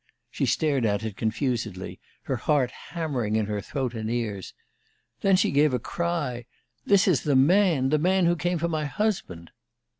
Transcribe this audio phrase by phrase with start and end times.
[0.31, 4.55] She stared at it confusedly, her heart hammering in her throat and ears.
[5.21, 6.47] Then she gave a cry.
[6.83, 9.51] "This is the man the man who came for my husband!"